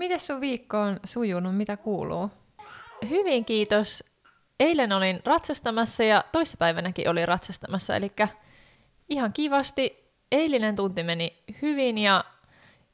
[0.00, 1.56] Miten sun viikko on sujunut?
[1.56, 2.30] Mitä kuuluu?
[3.08, 4.04] Hyvin kiitos.
[4.60, 8.08] Eilen olin ratsastamassa ja toissapäivänäkin olin ratsastamassa, eli
[9.08, 10.10] ihan kivasti.
[10.32, 12.24] Eilinen tunti meni hyvin ja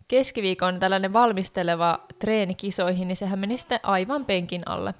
[0.08, 4.94] keskiviikon tällainen valmisteleva treeni kisoihin, niin sehän meni sitten aivan penkin alle.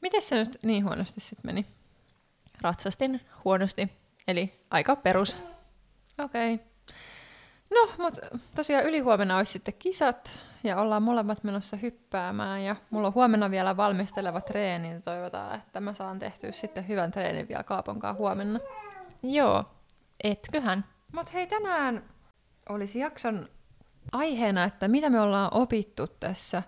[0.00, 1.66] Miten se nyt niin huonosti sitten meni?
[2.62, 3.88] Ratsastin huonosti,
[4.28, 5.36] eli aika perus.
[6.24, 6.54] Okei.
[6.54, 6.66] Okay.
[7.70, 8.20] No, mutta
[8.54, 13.76] tosiaan ylihuomenna olisi sitten kisat ja ollaan molemmat menossa hyppäämään ja mulla on huomenna vielä
[13.76, 18.60] valmisteleva treeni ja toivotaan, että mä saan tehtyä sitten hyvän treenin vielä Kaaponkaan huomenna.
[19.22, 19.64] Joo,
[20.24, 20.84] etköhän.
[21.12, 22.04] Mutta hei, tänään
[22.68, 23.48] olisi jakson
[24.12, 26.62] aiheena, että mitä me ollaan opittu tässä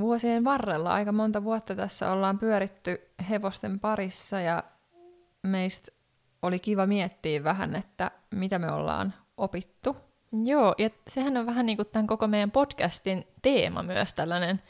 [0.00, 0.92] vuosien varrella.
[0.92, 4.62] Aika monta vuotta tässä ollaan pyöritty hevosten parissa ja
[5.42, 5.92] meistä
[6.42, 9.96] oli kiva miettiä vähän, että mitä me ollaan opittu.
[10.32, 14.62] Joo, ja sehän on vähän niin kuin tämän koko meidän podcastin teema myös tällainen,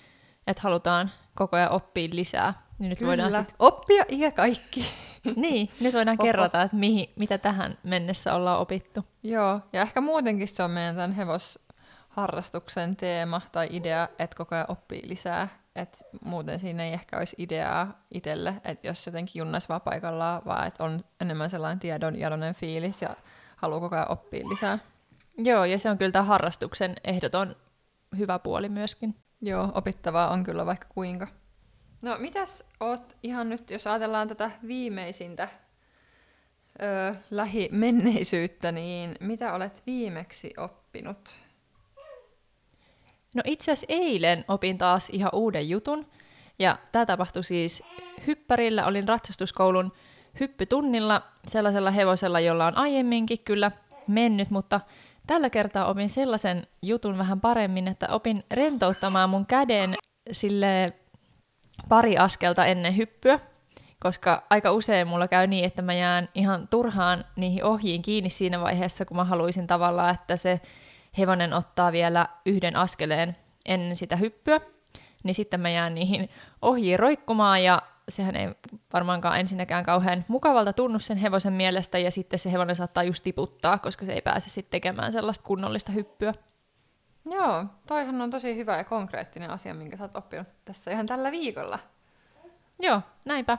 [0.47, 2.67] että halutaan koko ajan oppia lisää.
[2.79, 3.09] Niin nyt Kyllä.
[3.09, 3.55] voidaan sit...
[3.59, 4.87] oppia ja kaikki.
[5.37, 6.27] niin, nyt voidaan Oho.
[6.27, 9.05] kerrata, että mihin, mitä tähän mennessä ollaan opittu.
[9.23, 14.67] Joo, ja ehkä muutenkin se on meidän tämän hevosharrastuksen teema tai idea, että koko ajan
[14.69, 15.49] oppii lisää.
[15.77, 20.67] Et muuten siinä ei ehkä olisi ideaa itselle, että jos jotenkin junnas vaan paikallaan, vaan
[20.67, 22.15] että on enemmän sellainen tiedon
[22.55, 23.17] fiilis ja
[23.57, 24.79] haluaa koko ajan oppia lisää.
[25.39, 27.57] Joo, ja se on kyllä tämä harrastuksen ehdoton
[28.19, 29.15] hyvä puoli myöskin.
[29.41, 31.29] Joo, opittavaa on kyllä vaikka kuinka.
[32.03, 35.49] No mitäs oot ihan nyt, jos ajatellaan tätä viimeisintä
[36.83, 41.37] öö, lähimenneisyyttä, niin mitä olet viimeksi oppinut?
[43.35, 46.07] No itse asiassa eilen opin taas ihan uuden jutun.
[46.59, 47.83] Ja tämä tapahtui siis
[48.27, 48.87] hyppärillä.
[48.87, 49.93] Olin ratsastuskoulun
[50.41, 53.71] hyppytunnilla sellaisella hevosella, jolla on aiemminkin kyllä
[54.07, 54.81] mennyt, mutta
[55.27, 59.95] tällä kertaa opin sellaisen jutun vähän paremmin, että opin rentouttamaan mun käden
[60.33, 60.93] sille
[61.89, 63.39] pari askelta ennen hyppyä,
[64.01, 68.61] koska aika usein mulla käy niin, että mä jään ihan turhaan niihin ohjiin kiinni siinä
[68.61, 70.61] vaiheessa, kun mä haluaisin tavallaan, että se
[71.19, 74.61] hevonen ottaa vielä yhden askeleen ennen sitä hyppyä,
[75.25, 76.31] niin sitten mä jään niihin
[76.63, 78.49] ohjiin roikkumaan ja sehän ei
[78.93, 83.79] varmaankaan ensinnäkään kauhean mukavalta tunnu sen hevosen mielestä, ja sitten se hevonen saattaa just tiputtaa,
[83.79, 86.35] koska se ei pääse sitten tekemään sellaista kunnollista hyppyä.
[87.31, 91.31] Joo, toihan on tosi hyvä ja konkreettinen asia, minkä sä oot oppinut tässä ihan tällä
[91.31, 91.79] viikolla.
[92.81, 93.59] Joo, näinpä.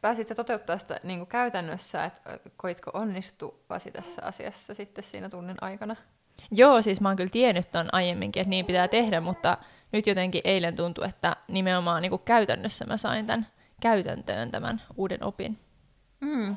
[0.00, 5.56] Pääsit sä toteuttaa sitä niin kuin käytännössä, että koitko onnistuvasi tässä asiassa sitten siinä tunnin
[5.60, 5.96] aikana?
[6.50, 9.58] Joo, siis mä oon kyllä tiennyt ton aiemminkin, että niin pitää tehdä, mutta
[9.92, 13.46] nyt jotenkin eilen tuntui, että nimenomaan niin kuin käytännössä mä sain tämän
[13.80, 15.58] käytäntöön tämän uuden opin.
[16.20, 16.56] Mm.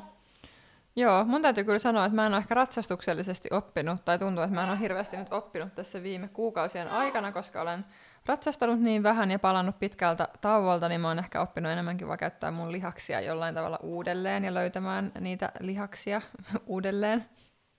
[0.96, 4.54] Joo, mun täytyy kyllä sanoa, että mä en ole ehkä ratsastuksellisesti oppinut, tai tuntuu, että
[4.54, 7.84] mä en ole hirveästi nyt oppinut tässä viime kuukausien aikana, koska olen
[8.26, 12.50] ratsastanut niin vähän ja palannut pitkältä tauolta, niin mä oon ehkä oppinut enemmänkin vaan käyttää
[12.50, 16.20] mun lihaksia jollain tavalla uudelleen ja löytämään niitä lihaksia
[16.66, 17.24] uudelleen.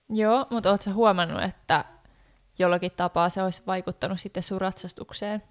[0.10, 1.86] Joo, mutta ootko huomannut, että
[2.60, 5.44] jollakin tapaa se olisi vaikuttanut sitten sun ratsastukseen?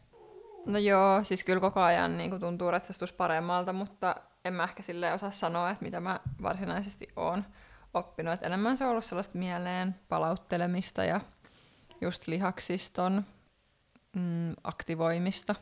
[0.67, 4.83] No joo, siis kyllä koko ajan niin kuin tuntuu ratsastus paremmalta, mutta en mä ehkä
[4.83, 7.45] sille osaa sanoa, että mitä mä varsinaisesti oon
[7.95, 8.35] oppinut.
[8.35, 11.21] Että enemmän se on ollut sellaista mieleen palauttelemista ja
[12.01, 13.25] just lihaksiston
[14.17, 15.55] mm, aktivoimista.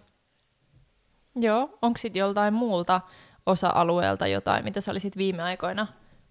[1.34, 3.00] Joo, onko sitten joltain muulta
[3.46, 5.87] osa-alueelta jotain, mitä sä olisit viime aikoina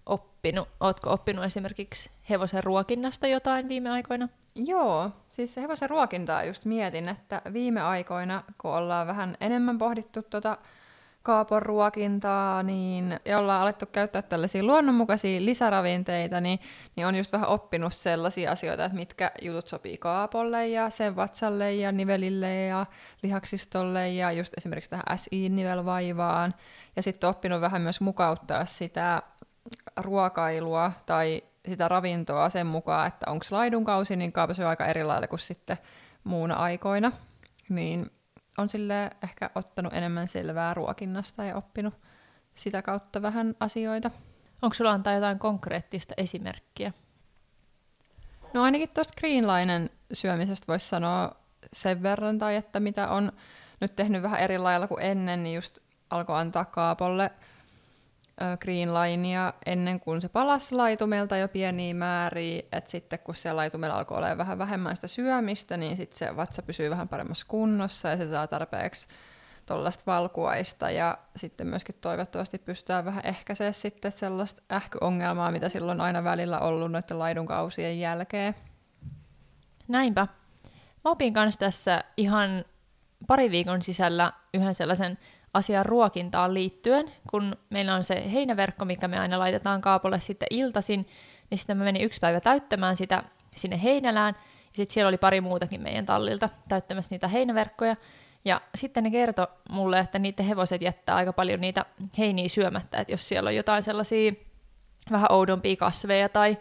[0.06, 0.68] oppinut?
[0.80, 4.28] Ootko oppinut esimerkiksi hevosen ruokinnasta jotain viime aikoina?
[4.54, 10.58] Joo, siis hevosen ruokintaa just mietin, että viime aikoina, kun ollaan vähän enemmän pohdittu tuota
[11.22, 16.58] kaapon ruokintaa, niin, ja ollaan alettu käyttää tällaisia luonnonmukaisia lisäravinteita, niin,
[16.96, 21.74] niin on just vähän oppinut sellaisia asioita, että mitkä jutut sopii kaapolle ja sen vatsalle
[21.74, 22.86] ja nivelille ja
[23.22, 26.54] lihaksistolle ja just esimerkiksi tähän SI-nivelvaivaan.
[26.96, 29.22] Ja sitten oppinut vähän myös mukauttaa sitä
[29.96, 35.40] ruokailua tai sitä ravintoa sen mukaan, että onko laidunkausi, niin kaapa on aika erilainen kuin
[35.40, 35.78] sitten
[36.24, 37.12] muuna aikoina.
[37.68, 38.10] Niin
[38.58, 41.94] on sille ehkä ottanut enemmän selvää ruokinnasta ja oppinut
[42.54, 44.10] sitä kautta vähän asioita.
[44.62, 46.92] Onko sulla antaa jotain konkreettista esimerkkiä?
[48.54, 51.32] No ainakin tuosta greenlainen syömisestä voisi sanoa,
[51.72, 53.32] sen verran, tai että mitä on
[53.80, 55.78] nyt tehnyt vähän eri lailla kuin ennen, niin just
[56.10, 57.30] alkoi antaa Kaapolle
[58.60, 63.96] Green Linea ennen kuin se palasi laitumelta jo pieniä määriä, että sitten kun siellä laitumella
[63.96, 68.16] alkoi olla vähän vähemmän sitä syömistä, niin sitten se vatsa pysyy vähän paremmassa kunnossa ja
[68.16, 69.08] se saa tarpeeksi
[69.66, 76.24] tuollaista valkuaista ja sitten myöskin toivottavasti pystytään vähän ehkäisemään sitten sellaista ähkyongelmaa, mitä silloin aina
[76.24, 78.54] välillä ollut noiden laidunkausien jälkeen.
[79.88, 80.26] Näinpä.
[81.04, 82.64] Mä opin kanssa tässä ihan
[83.26, 85.18] pari viikon sisällä yhden sellaisen
[85.54, 91.08] asian ruokintaan liittyen, kun meillä on se heinäverkko, mikä me aina laitetaan kaapolle sitten iltasin,
[91.50, 93.22] niin sitten mä menin yksi päivä täyttämään sitä
[93.56, 94.34] sinne heinälään,
[94.64, 97.96] ja sitten siellä oli pari muutakin meidän tallilta täyttämässä niitä heinäverkkoja,
[98.44, 101.84] ja sitten ne kertoi mulle, että niiden hevoset jättää aika paljon niitä
[102.18, 104.32] heiniä syömättä, että jos siellä on jotain sellaisia
[105.10, 106.58] vähän oudompia kasveja tai,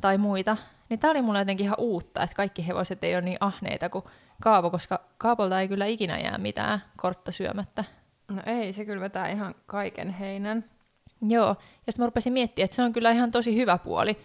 [0.00, 0.56] tai muita,
[0.88, 4.04] niin tämä oli mulle jotenkin ihan uutta, että kaikki hevoset ei ole niin ahneita kuin
[4.42, 7.84] Kaapo, koska Kaapolta ei kyllä ikinä jää mitään kortta syömättä.
[8.30, 10.64] No ei, se kyllä vetää ihan kaiken heinän.
[11.28, 14.18] Joo, ja sitten mä rupesin miettimään, että se on kyllä ihan tosi hyvä puoli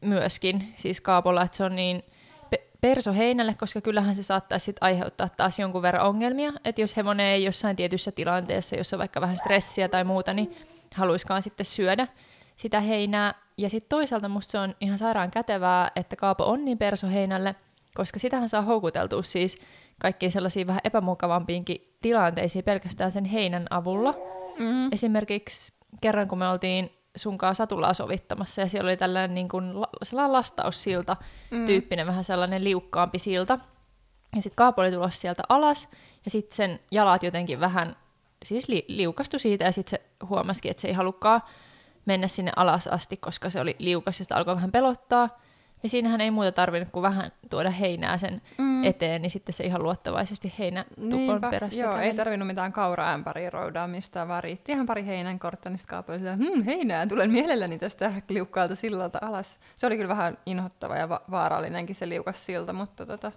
[0.00, 2.02] myöskin, siis Kaapolla, että se on niin
[2.50, 6.96] pe- perso heinälle, koska kyllähän se saattaa sitten aiheuttaa taas jonkun verran ongelmia, että jos
[6.96, 10.56] hevonen ei jossain tietyssä tilanteessa, jossa on vaikka vähän stressiä tai muuta, niin
[10.94, 12.08] haluiskaan sitten syödä
[12.56, 13.34] sitä heinää.
[13.58, 17.54] Ja sitten toisaalta musta se on ihan sairaan kätevää, että Kaapo on niin perso heinälle,
[17.94, 19.58] koska sitähän saa houkuteltua siis
[20.00, 24.14] kaikkiin sellaisiin vähän epämukavampiinkin tilanteisiin pelkästään sen heinän avulla.
[24.58, 24.92] Mm.
[24.92, 29.88] Esimerkiksi kerran, kun me oltiin sunkaan satulaa sovittamassa ja siellä oli tällainen niin kuin la-
[30.02, 31.16] sellainen lastaussilta
[31.50, 31.66] mm.
[31.66, 33.58] tyyppinen, vähän sellainen liukkaampi silta.
[34.36, 35.88] Ja sitten Kaapo oli tulossa sieltä alas
[36.24, 37.96] ja sitten sen jalat jotenkin vähän
[38.42, 41.42] siis li- liukastui siitä ja sitten se huomasikin, että se ei halukkaan
[42.06, 45.40] mennä sinne alas asti, koska se oli liukas ja sitä alkoi vähän pelottaa
[45.84, 48.84] niin siinähän ei muuta tarvinnut kuin vähän tuoda heinää sen mm.
[48.84, 52.06] eteen, niin sitten se ihan luottavaisesti heinä tupon perässä Joo, käveli.
[52.08, 57.06] ei tarvinnut mitään kauraämpäriä roudaamista, vaan riitti ihan pari heinän kortta, niin sitten hm, heinää,
[57.06, 59.60] tulen mielelläni tästä liukkaalta sillalta alas.
[59.76, 63.32] Se oli kyllä vähän inhottava ja va- vaarallinenkin se liukas silta, mutta tota,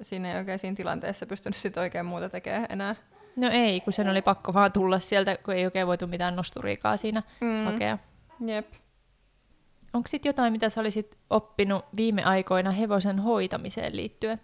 [0.00, 2.96] siinä ei oikein siinä tilanteessa pystynyt sit oikein muuta tekemään enää.
[3.36, 6.96] No ei, kun sen oli pakko vaan tulla sieltä, kun ei oikein voitu mitään nosturiikaa
[6.96, 7.64] siinä Mm.
[7.64, 7.98] hakea.
[8.46, 8.66] Jep.
[9.98, 14.40] Onko sitten jotain, mitä sä olisit oppinut viime aikoina hevosen hoitamiseen liittyen?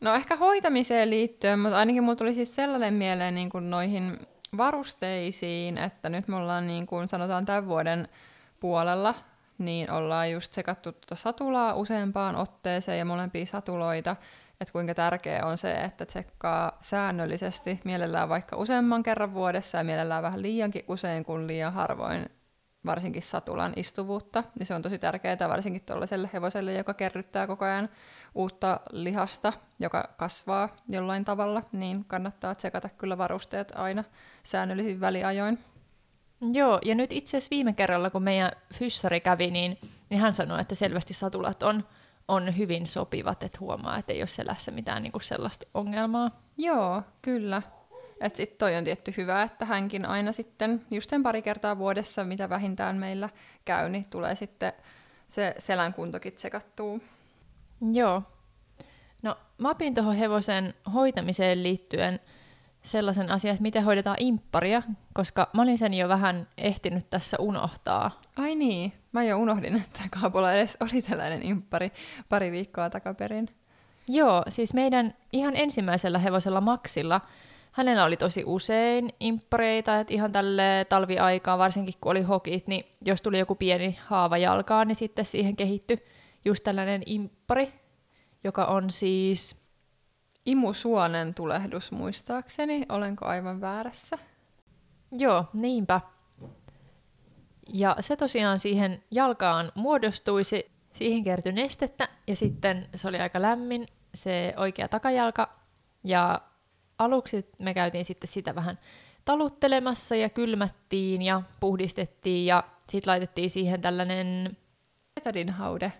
[0.00, 4.18] No ehkä hoitamiseen liittyen, mutta ainakin mulla tuli siis sellainen mieleen niin kuin noihin
[4.56, 8.08] varusteisiin, että nyt me ollaan niin kuin sanotaan tämän vuoden
[8.60, 9.14] puolella,
[9.58, 14.16] niin ollaan just sekattu tuota satulaa useampaan otteeseen ja molempia satuloita,
[14.60, 20.22] että kuinka tärkeää on se, että tsekkaa säännöllisesti, mielellään vaikka useamman kerran vuodessa ja mielellään
[20.22, 22.37] vähän liiankin usein kuin liian harvoin
[22.86, 27.88] varsinkin satulan istuvuutta, niin se on tosi tärkeää varsinkin tuollaiselle hevoselle, joka kerryttää koko ajan
[28.34, 34.04] uutta lihasta, joka kasvaa jollain tavalla, niin kannattaa tsekata kyllä varusteet aina
[34.42, 35.58] säännöllisin väliajoin.
[36.52, 39.78] Joo, ja nyt itse asiassa viime kerralla, kun meidän fyssari kävi, niin,
[40.10, 41.84] niin hän sanoi, että selvästi satulat on,
[42.28, 46.30] on hyvin sopivat, että huomaa, että ei ole selässä mitään niin kuin sellaista ongelmaa.
[46.56, 47.62] Joo, kyllä.
[48.20, 52.24] Et sit toi on tietty hyvä, että hänkin aina sitten just sen pari kertaa vuodessa,
[52.24, 53.28] mitä vähintään meillä
[53.64, 54.72] käy, niin tulee sitten
[55.28, 56.98] se selän kuntokin tsekattua.
[57.92, 58.22] Joo.
[59.22, 62.20] No, mä opin tuohon hevosen hoitamiseen liittyen
[62.82, 64.82] sellaisen asian, että miten hoidetaan impparia,
[65.14, 68.20] koska mä olin sen jo vähän ehtinyt tässä unohtaa.
[68.36, 71.92] Ai niin, mä jo unohdin, että Kaapolla edes oli tällainen imppari
[72.28, 73.48] pari viikkoa takaperin.
[74.08, 77.20] Joo, siis meidän ihan ensimmäisellä hevosella Maxilla,
[77.78, 83.22] hänellä oli tosi usein imppareita, että ihan tälle talviaikaan, varsinkin kun oli hokit, niin jos
[83.22, 86.04] tuli joku pieni haava jalkaan, niin sitten siihen kehittyi
[86.44, 87.72] just tällainen imppari,
[88.44, 89.68] joka on siis
[90.46, 94.18] Imusuonen tulehdus muistaakseni, olenko aivan väärässä?
[95.12, 96.00] Joo, niinpä.
[97.72, 103.86] Ja se tosiaan siihen jalkaan muodostuisi, siihen kertyi nestettä ja sitten se oli aika lämmin
[104.14, 105.48] se oikea takajalka.
[106.04, 106.40] Ja
[106.98, 108.78] aluksi me käytiin sitten sitä vähän
[109.24, 114.56] taluttelemassa ja kylmättiin ja puhdistettiin ja sitten laitettiin siihen tällainen,
[115.14, 115.92] Petadin haude.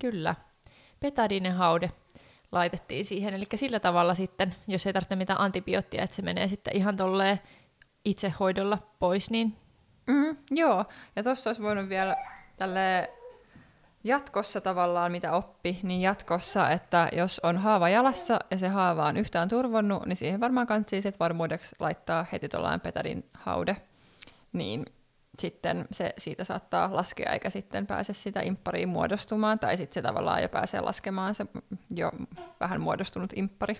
[0.00, 0.34] kyllä,
[1.00, 1.90] petadinen haude
[2.52, 3.34] laitettiin siihen.
[3.34, 7.40] Eli sillä tavalla sitten, jos ei tarvitse mitään antibioottia, että se menee sitten ihan tolleen
[8.04, 9.56] itsehoidolla pois, niin
[10.08, 10.84] Mm, joo,
[11.16, 12.16] ja tuossa olisi voinut vielä
[12.56, 13.10] tälle
[14.08, 19.16] jatkossa tavallaan, mitä oppi, niin jatkossa, että jos on haava jalassa ja se haava on
[19.16, 23.76] yhtään turvonnut, niin siihen varmaan kantsii sit varmuudeksi laittaa heti tuollainen petadin haude.
[24.52, 24.86] Niin
[25.38, 30.42] sitten se siitä saattaa laskea eikä sitten pääse sitä imppariin muodostumaan, tai sitten se tavallaan
[30.42, 31.46] jo pääsee laskemaan se
[31.94, 32.12] jo
[32.60, 33.78] vähän muodostunut imppari.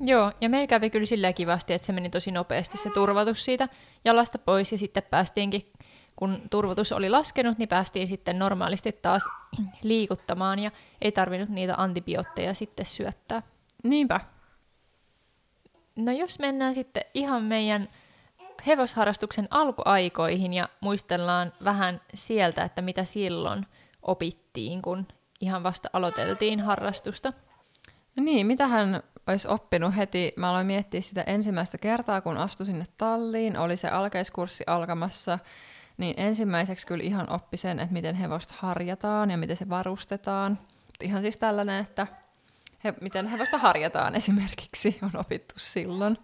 [0.00, 3.68] Joo, ja meillä kävi kyllä silleen kivasti, että se meni tosi nopeasti se turvotus siitä
[4.04, 5.72] jalasta pois, ja sitten päästiinkin,
[6.16, 9.24] kun turvotus oli laskenut, niin päästiin sitten normaalisti taas
[9.82, 10.70] liikuttamaan, ja
[11.02, 13.42] ei tarvinnut niitä antibiootteja sitten syöttää.
[13.84, 14.20] Niinpä.
[15.96, 17.88] No jos mennään sitten ihan meidän
[18.66, 23.66] hevosharrastuksen alkuaikoihin ja muistellaan vähän sieltä, että mitä silloin
[24.02, 25.06] opittiin, kun
[25.40, 27.32] ihan vasta aloiteltiin harrastusta.
[28.16, 30.32] No niin, mitä hän olisi oppinut heti?
[30.36, 33.58] Mä aloin miettiä sitä ensimmäistä kertaa, kun astuin sinne talliin.
[33.58, 35.38] Oli se alkeiskurssi alkamassa.
[35.96, 40.58] Niin ensimmäiseksi kyllä ihan oppi sen, että miten hevosta harjataan ja miten se varustetaan.
[41.02, 42.06] Ihan siis tällainen, että
[42.84, 46.18] he, miten hevosta harjataan esimerkiksi on opittu silloin.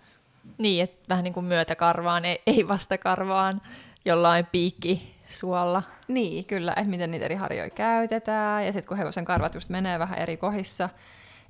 [0.59, 3.61] Niin, että vähän niin kuin myötäkarvaan, ei, ei vastakarvaan
[4.05, 5.83] jollain piikki suolla.
[6.09, 8.67] Niin, kyllä, että miten niitä eri harjoja käytetään.
[8.67, 10.89] Ja sitten kun hevosen karvat just menee vähän eri kohissa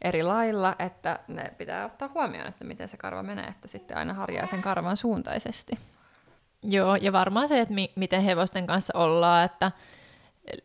[0.03, 4.15] eri lailla, että ne pitää ottaa huomioon, että miten se karva menee, että sitten aina
[4.15, 5.79] harjaa sen karvan suuntaisesti.
[6.63, 9.73] Joo, ja varmaan se, että mi- miten hevosten kanssa ollaan, että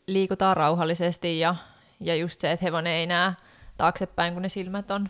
[0.07, 1.55] liikutaan rauhallisesti ja,
[1.99, 3.31] ja just se, että hevonen ei näe
[3.77, 5.09] taaksepäin, kun ne silmät on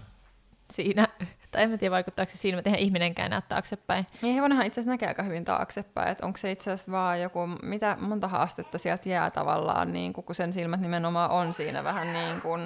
[0.72, 1.08] siinä.
[1.52, 4.08] Tai en mä tiedä, vaikuttaako se silmät, eihän ihminenkään näe taaksepäin.
[4.22, 7.40] Niin hevonenhan itse asiassa näkee aika hyvin taaksepäin, että onko se itse asiassa vaan joku,
[7.64, 12.42] mitä monta haastetta sieltä jää tavallaan, niin kun sen silmät nimenomaan on siinä vähän niin
[12.42, 12.62] kuin,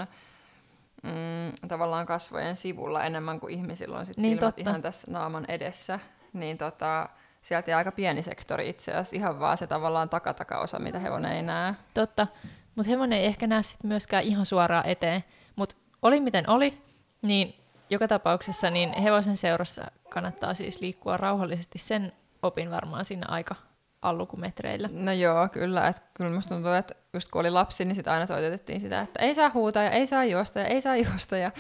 [1.04, 4.70] mm, tavallaan kasvojen sivulla enemmän kuin ihmisillä on sit Niin, silmät totta.
[4.70, 6.00] ihan tässä naaman edessä,
[6.34, 7.10] niin tota,
[7.42, 11.76] sieltä aika pieni sektori itse asiassa, ihan vaan se tavallaan takatakaosa, mitä hevonen ei näe.
[11.94, 12.28] Totta,
[12.76, 15.24] mutta hevonen ei ehkä näe sit myöskään ihan suoraan eteen.
[15.56, 16.82] Mutta oli miten oli,
[17.22, 17.56] niin
[17.90, 21.80] joka tapauksessa niin hevosen seurassa kannattaa siis liikkua rauhallisesti.
[21.80, 22.12] Sen
[22.44, 23.56] opin varmaan siinä aika
[24.02, 24.90] allukumetreillä.
[24.92, 25.88] No joo, kyllä.
[25.88, 29.22] Että kyllä musta tuntuu, että just kun oli lapsi, niin sitä aina toitotettiin sitä, että
[29.22, 31.52] ei saa huutaa ja ei saa juosta ja ei saa juosta ja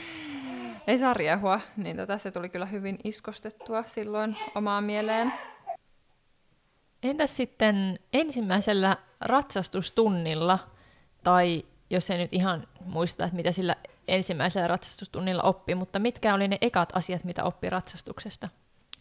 [0.88, 1.62] ei saa riehua.
[1.78, 5.34] Niin tota, se tuli kyllä hyvin iskostettua silloin omaan mieleen.
[7.04, 10.60] Entäs sitten ensimmäisellä ratsastustunnilla,
[11.24, 13.76] tai jos ei nyt ihan muista, että mitä sillä
[14.08, 18.50] ensimmäisellä ratsastustunnilla oppi, mutta mitkä oli ne ekat asiat, mitä oppi ratsastuksesta?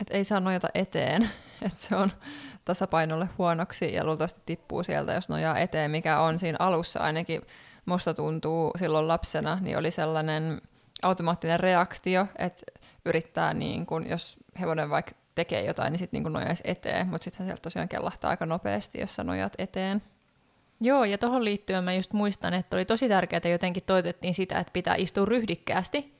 [0.00, 1.30] Että ei saa nojata eteen,
[1.66, 2.12] että se on
[2.64, 7.42] tasapainolle huonoksi ja luultavasti tippuu sieltä, jos nojaa eteen, mikä on siinä alussa ainakin.
[7.86, 10.60] Musta tuntuu silloin lapsena, niin oli sellainen
[11.02, 12.62] automaattinen reaktio, että
[13.04, 17.46] yrittää, niin kun, jos hevonen vaikka tekee jotain, niin sitten niin nojaisi eteen, mutta sitten
[17.46, 20.02] sieltä tosiaan kellahtaa aika nopeasti, jos sä nojat eteen.
[20.80, 24.58] Joo, ja tuohon liittyen mä just muistan, että oli tosi tärkeää, että jotenkin toitettiin sitä,
[24.58, 26.14] että pitää istua ryhdikkäästi,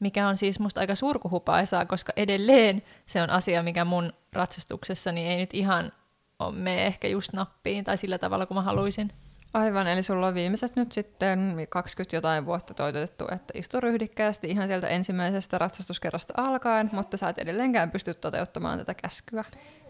[0.00, 5.36] mikä on siis musta aika surkuhupaisaa, koska edelleen se on asia, mikä mun ratsastuksessani ei
[5.36, 5.92] nyt ihan
[6.38, 9.12] ole mene ehkä just nappiin tai sillä tavalla, kuin mä haluaisin.
[9.54, 14.68] Aivan, eli sulla on viimeiset nyt sitten 20 jotain vuotta toitotettu, että istu ryhdikkäästi ihan
[14.68, 19.44] sieltä ensimmäisestä ratsastuskerrasta alkaen, mutta sä et edelleenkään pysty toteuttamaan tätä käskyä.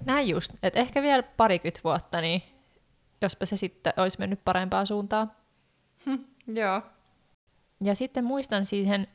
[0.05, 2.43] Näin just, että ehkä vielä parikymmentä vuotta, niin
[3.23, 5.33] jospa se sitten olisi mennyt parempaan suuntaan.
[6.47, 6.83] Joo.
[7.85, 9.07] Ja sitten muistan siihen,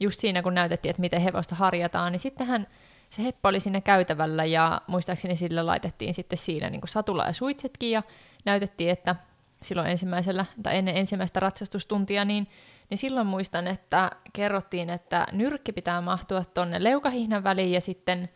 [0.00, 2.66] just siinä kun näytettiin, että miten hevosta harjataan, niin sittenhän
[3.10, 7.90] se heppa oli siinä käytävällä ja muistaakseni sillä laitettiin sitten siinä niin satula ja suitsetkin
[7.90, 8.02] ja
[8.44, 9.16] näytettiin, että
[9.62, 12.46] silloin ensimmäisellä tai ennen ensimmäistä ratsastustuntia, niin,
[12.90, 18.28] niin silloin muistan, että kerrottiin, että nyrkki pitää mahtua tuonne leukahihnan väliin ja sitten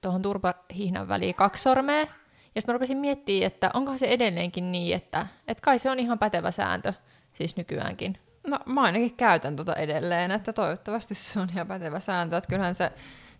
[0.00, 2.06] tuohon turpahihnan väliin kaksi sormea.
[2.54, 5.98] Ja sitten mä rupesin miettimään, että onkohan se edelleenkin niin, että, että kai se on
[5.98, 6.92] ihan pätevä sääntö
[7.32, 8.18] siis nykyäänkin.
[8.46, 12.74] No mä ainakin käytän tota edelleen, että toivottavasti se on ihan pätevä sääntö, että kyllähän
[12.74, 12.92] se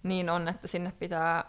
[0.03, 1.45] niin on, että sinne pitää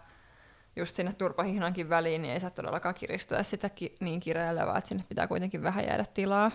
[0.77, 4.88] just sinne turpahihnankin väliin, niin ei saa todellakaan kiristää sitä ki- niin kireelle, vaan että
[4.88, 6.51] sinne pitää kuitenkin vähän jäädä tilaa.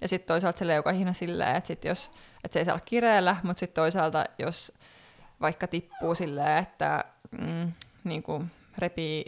[0.00, 2.10] Ja sitten toisaalta se leukahihna silleen, että, sit jos,
[2.44, 4.72] että se ei saa olla kireellä, mutta sitten toisaalta jos
[5.40, 7.72] vaikka tippuu silleen, että mm,
[8.04, 9.24] niin kuin repii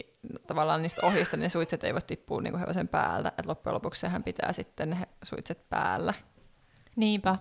[0.47, 3.29] tavallaan niistä ohista, niin ne suitset ei voi tippua niin kuin hevosen päältä.
[3.29, 6.13] Että loppujen lopuksi sehän pitää sitten ne suitset päällä.
[6.95, 7.37] Niinpä.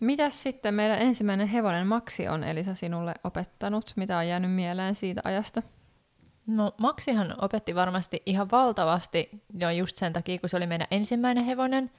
[0.00, 3.92] Mitäs sitten meidän ensimmäinen hevonen Maksi on Elisa sinulle opettanut?
[3.96, 5.62] Mitä on jäänyt mieleen siitä ajasta?
[6.46, 11.44] No Maksihan opetti varmasti ihan valtavasti jo just sen takia, kun se oli meidän ensimmäinen
[11.44, 11.90] hevonen.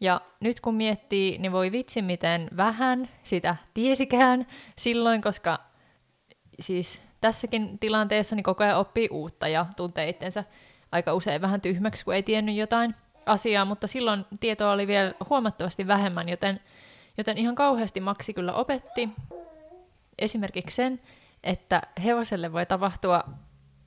[0.00, 4.46] Ja nyt kun miettii, niin voi vitsi miten vähän sitä tiesikään
[4.78, 5.58] silloin, koska
[6.60, 10.44] siis tässäkin tilanteessa niin koko ajan oppii uutta ja tuntee itsensä
[10.92, 12.94] aika usein vähän tyhmäksi, kun ei tiennyt jotain
[13.26, 16.60] asiaa, mutta silloin tietoa oli vielä huomattavasti vähemmän, joten,
[17.18, 19.08] joten ihan kauheasti Maksi kyllä opetti
[20.18, 21.00] esimerkiksi sen,
[21.44, 23.24] että hevoselle voi tapahtua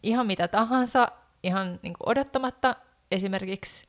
[0.03, 1.07] ihan mitä tahansa,
[1.43, 2.75] ihan niin kuin odottamatta.
[3.11, 3.87] Esimerkiksi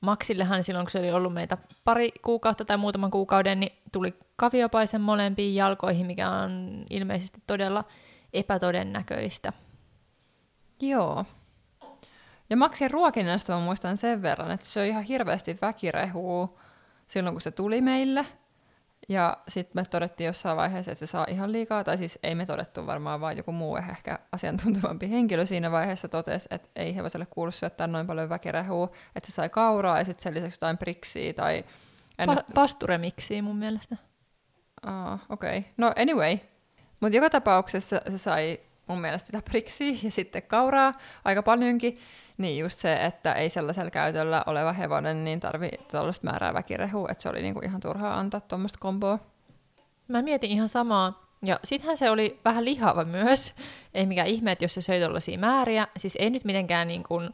[0.00, 5.00] Maxillehan silloin, kun se oli ollut meitä pari kuukautta tai muutaman kuukauden, niin tuli kaviopaisen
[5.00, 7.84] molempiin jalkoihin, mikä on ilmeisesti todella
[8.32, 9.52] epätodennäköistä.
[10.80, 11.24] Joo.
[12.50, 16.58] Ja Maxin ruokinnasta mä muistan sen verran, että se on ihan hirveästi väkirehua
[17.06, 18.26] silloin, kun se tuli meille.
[19.08, 22.46] Ja sitten me todettiin jossain vaiheessa, että se saa ihan liikaa, tai siis ei me
[22.46, 27.50] todettu varmaan, vaan joku muu ehkä asiantuntevampi henkilö siinä vaiheessa totesi, että ei hevoselle kuulu
[27.50, 31.64] syöttää noin paljon väkirehua, että se sai kauraa ja sitten sen lisäksi jotain priksiä tai...
[32.18, 32.28] En...
[32.28, 33.96] Pa- pasturemiksi mun mielestä.
[34.82, 35.58] Ah, okei.
[35.58, 35.70] Okay.
[35.76, 36.38] No anyway.
[37.00, 40.92] Mutta joka tapauksessa se sai mun mielestä sitä priksiä ja sitten kauraa
[41.24, 41.94] aika paljonkin.
[42.38, 47.22] Niin just se, että ei sellaisella käytöllä oleva hevonen niin tarvi tuollaista määrää väkirehua, että
[47.22, 49.18] se oli niinku ihan turhaa antaa tuommoista komboa.
[50.08, 51.24] Mä mietin ihan samaa.
[51.42, 53.54] Ja sittenhän se oli vähän lihava myös.
[53.94, 55.86] Ei mikään ihme, että jos se söi tuollaisia määriä.
[55.96, 57.30] Siis ei nyt mitenkään niin kuin,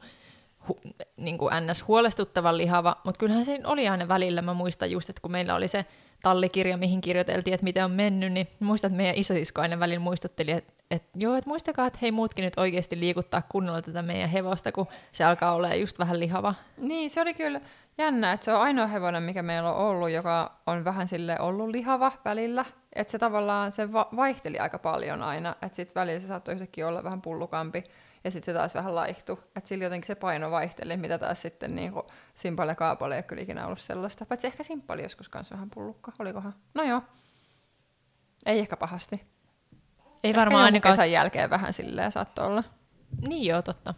[0.69, 0.81] hu,
[1.17, 1.89] niin kuin ns.
[1.89, 4.43] huolestuttavan lihava, mutta kyllähän se oli aina välillä.
[4.43, 5.85] Mä muistan just, että kun meillä oli se
[6.23, 10.51] tallikirja, mihin kirjoiteltiin, että miten on mennyt, niin muistan, että meidän isosisko aina välillä muistutteli,
[10.51, 14.73] että, että joo, että muistakaa, että hei muutkin nyt oikeasti liikuttaa kunnolla tätä meidän hevosta,
[14.73, 16.55] kun se alkaa olla just vähän lihava.
[16.77, 17.61] Niin, se oli kyllä
[17.99, 21.69] jännä, että se on ainoa hevonen, mikä meillä on ollut, joka on vähän sille ollut
[21.69, 22.65] lihava välillä.
[22.93, 26.89] Että se tavallaan se va- vaihteli aika paljon aina, että sitten välillä se saattoi yhtäkkiä
[26.89, 27.85] olla vähän pullukampi
[28.25, 29.41] ja sitten se taas vähän laihtu.
[29.57, 31.93] Että sillä jotenkin se paino vaihteli, mitä taas sitten niin
[32.35, 34.27] Simpale Kaapale ei kyllä ikinä ollut sellaista.
[34.27, 36.55] Paitsi ehkä Simpali joskus kanssa vähän pullukka, olikohan?
[36.75, 37.03] No joo.
[38.47, 39.40] Ei ehkä pahasti.
[40.25, 40.93] Ei varmaan ainakaan...
[40.93, 42.65] kesän jälkeen vähän silleen saattoi olla.
[43.29, 43.95] Niin joo, totta.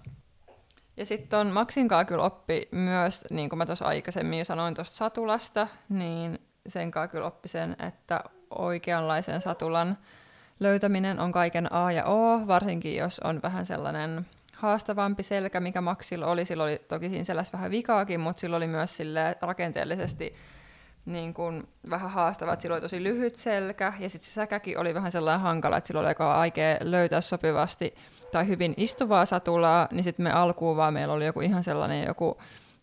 [0.97, 4.75] Ja sitten on Maxin kanssa kyllä oppi myös, niin kuin mä tuossa aikaisemmin jo sanoin
[4.75, 9.99] tuosta satulasta, niin sen kanssa kyllä oppi sen, että oikeanlaisen satulan
[10.61, 14.27] löytäminen on kaiken A ja O, varsinkin jos on vähän sellainen
[14.59, 16.45] haastavampi selkä, mikä Maxilla oli.
[16.45, 20.35] Sillä oli toki siinä sellaista vähän vikaakin, mutta sillä oli myös sille rakenteellisesti
[21.05, 24.95] niin kuin vähän haastava, että sillä oli tosi lyhyt selkä, ja sitten se säkäkin oli
[24.95, 27.95] vähän sellainen hankala, että sillä oli aika aikea löytää sopivasti
[28.33, 32.39] tai hyvin istuvaa satulaa, niin sitten me alkuun vaan meillä oli joku ihan sellainen joku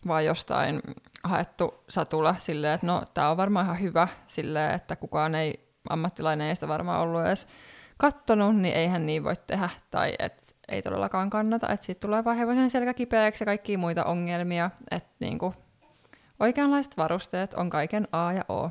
[0.06, 0.80] vaan jostain
[1.24, 6.46] haettu satula silleen, että no tämä on varmaan ihan hyvä silleen, että kukaan ei, ammattilainen
[6.46, 7.48] ei sitä varmaan ollut edes
[7.98, 12.36] kattonut, niin eihän niin voi tehdä, tai et ei todellakaan kannata, että siitä tulee vaan
[12.36, 15.54] hevosen selkä kipeäksi ja kaikkia muita ongelmia, että niinku,
[16.40, 18.70] oikeanlaiset varusteet on kaiken A ja O.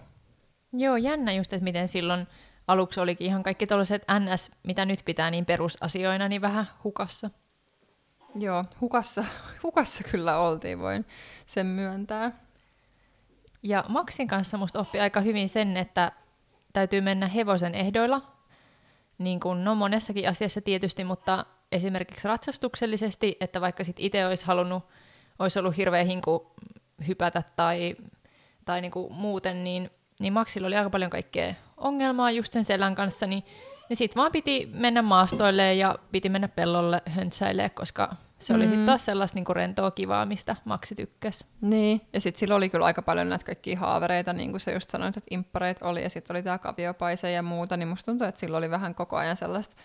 [0.73, 2.27] Joo, jännä just, että miten silloin
[2.67, 7.29] aluksi olikin ihan kaikki tällaiset NS, mitä nyt pitää niin perusasioina, niin vähän hukassa.
[8.35, 9.25] Joo, hukassa,
[9.63, 11.05] hukassa kyllä oltiin, voin
[11.45, 12.31] sen myöntää.
[13.63, 16.11] Ja Maxin kanssa musta oppi aika hyvin sen, että
[16.73, 18.21] täytyy mennä hevosen ehdoilla,
[19.17, 24.83] niin kuin no monessakin asiassa tietysti, mutta esimerkiksi ratsastuksellisesti, että vaikka sit itse olisi halunnut,
[25.39, 26.51] olisi ollut hirveä hinku
[27.07, 27.95] hypätä tai,
[28.65, 32.95] tai niin kuin muuten, niin, niin Maxilla oli aika paljon kaikkea ongelmaa just sen selän
[32.95, 33.43] kanssa, niin,
[33.89, 38.69] niin sitten vaan piti mennä maastoille ja piti mennä pellolle höntsäille, koska se oli mm.
[38.69, 41.45] sitten taas sellaista niinku rentoa kivaa, mistä Maxi tykkäsi.
[41.61, 44.89] Niin, ja sitten sillä oli kyllä aika paljon näitä kaikkia haavereita, niin kuin sä just
[44.89, 48.39] sanoit, että imppareit oli, ja sitten oli tämä kaviopaise ja muuta, niin musta tuntuu, että
[48.39, 49.75] sillä oli vähän koko ajan sellaista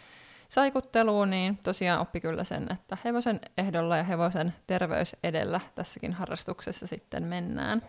[0.54, 6.86] saikuttelua, niin tosiaan oppi kyllä sen, että hevosen ehdolla ja hevosen terveys edellä tässäkin harrastuksessa
[6.86, 7.82] sitten mennään.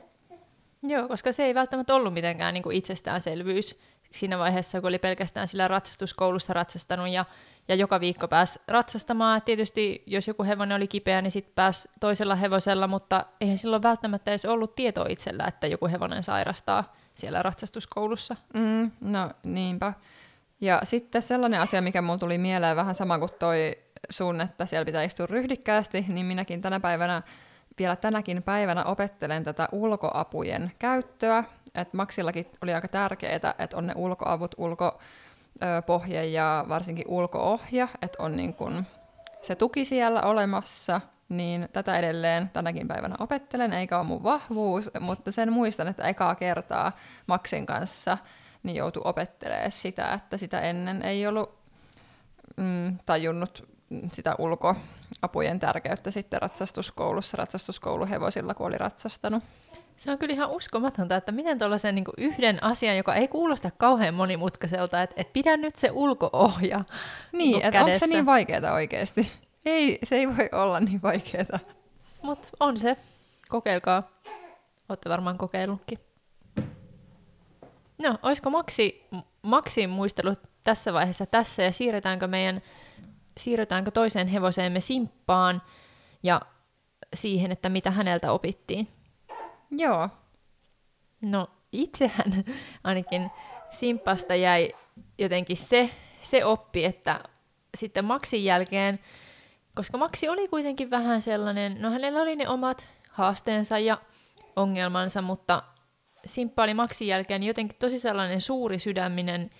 [0.83, 3.79] Joo, koska se ei välttämättä ollut mitenkään niin kuin itsestäänselvyys
[4.11, 7.25] siinä vaiheessa, kun oli pelkästään sillä ratsastuskoulussa ratsastanut ja,
[7.67, 9.41] ja joka viikko pääsi ratsastamaan.
[9.41, 14.31] Tietysti jos joku hevonen oli kipeä, niin sitten pääsi toisella hevosella, mutta eihän silloin välttämättä
[14.31, 18.35] edes ollut tietoa itsellä, että joku hevonen sairastaa siellä ratsastuskoulussa.
[18.53, 19.93] Mm, no niinpä.
[20.61, 23.77] Ja sitten sellainen asia, mikä mulla tuli mieleen vähän sama kuin toi
[24.09, 27.21] sun, että siellä pitää istua ryhdikkäästi, niin minäkin tänä päivänä,
[27.79, 31.43] vielä tänäkin päivänä opettelen tätä ulkoapujen käyttöä.
[31.75, 38.35] Et Maxillakin oli aika tärkeää, että on ne ulkoavut, ulkopohje ja varsinkin ulkoohja, että on
[38.35, 38.85] niin kun
[39.41, 45.31] se tuki siellä olemassa, niin tätä edelleen tänäkin päivänä opettelen, eikä ole mun vahvuus, mutta
[45.31, 46.91] sen muistan, että ekaa kertaa
[47.27, 48.17] Maxin kanssa–
[48.65, 51.57] niin joutui opettelemaan sitä, että sitä ennen ei ollut
[52.57, 53.67] mm, tajunnut
[54.13, 59.43] sitä ulkoapujen tärkeyttä sitten ratsastuskoulussa, ratsastuskouluhevosilla, kun oli ratsastanut.
[59.97, 64.13] Se on kyllä ihan uskomatonta, että miten tuollaisen niin yhden asian, joka ei kuulosta kauhean
[64.13, 66.83] monimutkaiselta, että, että pidä nyt se ulkoohja
[67.31, 69.31] Niin, niin että onko se niin vaikeaa oikeasti?
[69.65, 71.59] Ei, se ei voi olla niin vaikeaa.
[72.21, 72.97] Mutta on se.
[73.49, 74.11] Kokeilkaa.
[74.89, 75.99] Olette varmaan kokeillutkin.
[77.97, 79.07] No, olisiko Maksi,
[79.41, 82.61] Maksin muistelut tässä vaiheessa tässä ja siirretäänkö meidän
[83.37, 85.61] siirrytäänkö toiseen hevoseemme Simppaan
[86.23, 86.41] ja
[87.13, 88.87] siihen, että mitä häneltä opittiin.
[89.71, 90.09] Joo.
[91.21, 92.43] No itsehän
[92.83, 93.31] ainakin
[93.69, 94.71] Simppasta jäi
[95.17, 95.89] jotenkin se,
[96.21, 97.23] se oppi, että
[97.77, 98.99] sitten Maxin jälkeen,
[99.75, 103.97] koska Maxi oli kuitenkin vähän sellainen, no hänellä oli ne omat haasteensa ja
[104.55, 105.63] ongelmansa, mutta
[106.25, 109.51] Simppa oli Maxin jälkeen jotenkin tosi sellainen suuri sydäminen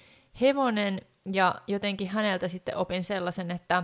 [0.42, 1.02] hevonen,
[1.32, 3.84] ja jotenkin häneltä sitten opin sellaisen, että,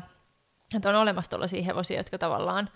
[0.75, 2.69] että on olemassa tällaisia hevosia, jotka tavallaan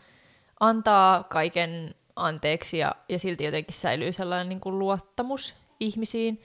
[0.59, 6.41] antaa kaiken anteeksi ja, ja silti jotenkin säilyy sellainen niin kuin luottamus ihmisiin,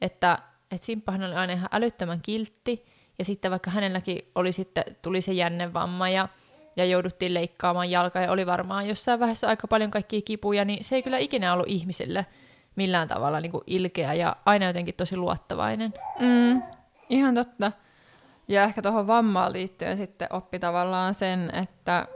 [0.00, 0.38] että,
[0.70, 2.86] että Simppahan oli aina ihan älyttömän kiltti,
[3.18, 6.28] ja sitten vaikka hänelläkin oli sitten, tuli se jännevamma ja,
[6.76, 10.96] ja jouduttiin leikkaamaan jalkaa ja oli varmaan jossain vaiheessa aika paljon kaikkia kipuja, niin se
[10.96, 12.26] ei kyllä ikinä ollut ihmisille
[12.78, 15.94] millään tavalla niin kuin ilkeä ja aina jotenkin tosi luottavainen.
[16.20, 16.62] Mm,
[17.08, 17.72] ihan totta.
[18.48, 22.06] Ja ehkä tuohon vammaan liittyen sitten oppi tavallaan sen, että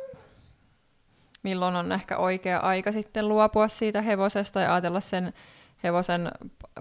[1.42, 5.32] milloin on ehkä oikea aika sitten luopua siitä hevosesta ja ajatella sen
[5.84, 6.30] hevosen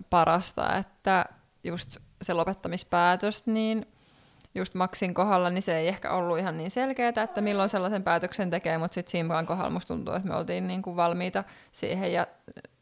[0.10, 1.26] parasta, että
[1.64, 3.86] just se lopettamispäätös, niin
[4.56, 8.50] just Maxin kohdalla, niin se ei ehkä ollut ihan niin selkeää, että milloin sellaisen päätöksen
[8.50, 12.28] tekee, mutta sitten Simpan kohdalla musta tuntuu, että me oltiin niin kuin valmiita siihen ja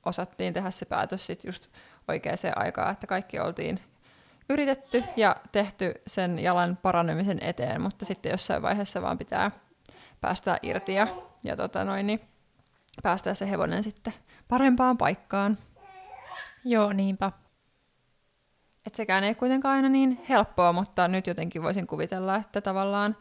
[0.05, 1.71] osattiin tehdä se päätös sitten just
[2.07, 3.79] oikeaan aikaan, että kaikki oltiin
[4.49, 9.51] yritetty ja tehty sen jalan paranemisen eteen, mutta sitten jossain vaiheessa vaan pitää
[10.21, 11.07] päästä irti ja,
[11.43, 12.21] ja tota noin, niin
[13.03, 14.13] päästää se hevonen sitten
[14.47, 15.57] parempaan paikkaan.
[16.65, 17.31] Joo, niinpä.
[18.87, 23.17] Et sekään ei kuitenkaan aina niin helppoa, mutta nyt jotenkin voisin kuvitella, että tavallaan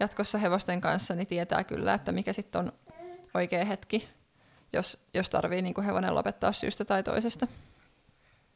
[0.00, 2.72] jatkossa hevosten kanssa niin tietää kyllä, että mikä sitten on
[3.34, 4.08] oikea hetki,
[4.72, 7.46] jos, jos tarvii niin kuin hevonen lopettaa syystä tai toisesta.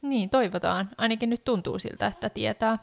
[0.03, 0.91] Niin, toivotaan.
[0.99, 2.79] Ainakin nyt tuntuu siltä, että tietää.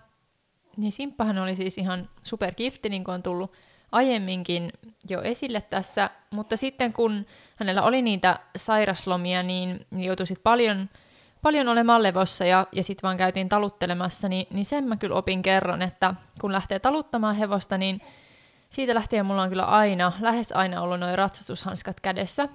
[0.77, 3.53] Niin Simppahan oli siis ihan superkiltti, niin kuin on tullut
[3.91, 4.73] aiemminkin
[5.09, 10.89] jo esille tässä, mutta sitten kun hänellä oli niitä sairaslomia, niin joutui sitten paljon,
[11.41, 15.41] paljon olemaan levossa ja, ja sitten vaan käytiin taluttelemassa, niin, niin sen mä kyllä opin
[15.41, 18.01] kerran, että kun lähtee taluttamaan hevosta, niin
[18.69, 22.49] siitä lähtien mulla on kyllä aina, lähes aina ollut noin ratsastushanskat kädessä,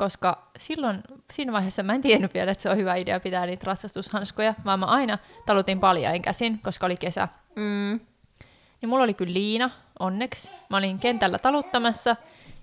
[0.00, 3.66] koska silloin, siinä vaiheessa mä en tiennyt vielä, että se on hyvä idea pitää niitä
[3.66, 7.28] ratsastushanskoja, vaan mä aina talutin paljain käsin, koska oli kesä.
[7.56, 8.00] Mm.
[8.80, 10.50] Niin mulla oli kyllä liina, onneksi.
[10.70, 12.16] Mä olin kentällä taluttamassa,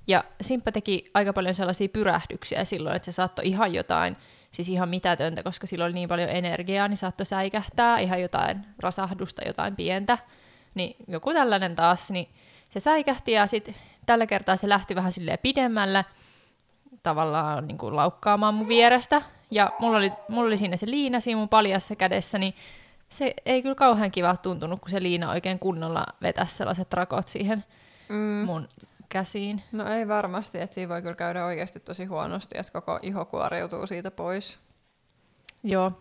[0.07, 4.17] ja Simppa teki aika paljon sellaisia pyrähdyksiä silloin, että se saattoi ihan jotain,
[4.51, 9.41] siis ihan mitätöntä, koska sillä oli niin paljon energiaa, niin saattoi säikähtää ihan jotain rasahdusta,
[9.47, 10.17] jotain pientä.
[10.75, 12.27] Niin joku tällainen taas, niin
[12.71, 16.03] se säikähti ja sitten tällä kertaa se lähti vähän silleen pidemmällä,
[17.07, 19.21] tavallaan niin kuin laukkaamaan mun vierestä.
[19.51, 22.53] Ja mulla oli, mulla oli siinä se liina siinä mun paljassa kädessä, niin
[23.09, 27.63] se ei kyllä kauhean kiva tuntunut, kun se liina oikein kunnolla vetäisi sellaiset rakot siihen
[28.09, 28.45] mm.
[28.45, 28.67] mun
[29.09, 29.63] käsiin.
[29.71, 33.87] No ei varmasti, että siinä voi kyllä käydä oikeasti tosi huonosti, että koko iho kuoriutuu
[33.87, 34.59] siitä pois.
[35.63, 35.91] Joo.